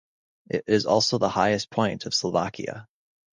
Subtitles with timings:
[0.49, 2.87] It is also the highest point of Slovakia.